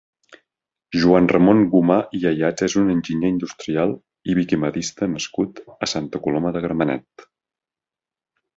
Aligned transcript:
Joan 1.01 1.27
Ramon 1.31 1.59
Gomà 1.73 1.97
i 2.19 2.21
Ayats 2.29 2.65
és 2.69 2.77
un 2.81 2.89
enginyer 2.95 3.31
industrial 3.35 3.93
i 4.33 4.37
viquimedista 4.41 5.11
nascut 5.15 5.63
a 5.89 5.93
Santa 5.95 6.25
Coloma 6.27 6.57
de 6.59 6.67
Gramenet. 6.67 7.31